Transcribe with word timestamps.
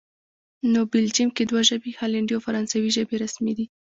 نو 0.71 0.79
بلجیم 0.91 1.29
کې 1.35 1.43
دوه 1.49 1.61
ژبې، 1.69 1.91
هالندي 1.99 2.33
او 2.35 2.41
فرانسوي 2.45 2.89
ژبې 2.97 3.15
رسمي 3.23 3.53
دي 3.57 3.65